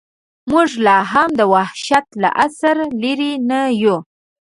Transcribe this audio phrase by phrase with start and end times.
[0.51, 3.97] موږ لا هم د وحشت له عصره لرې نه یو.